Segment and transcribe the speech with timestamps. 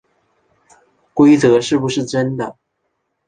[1.13, 2.57] 规则是不是真的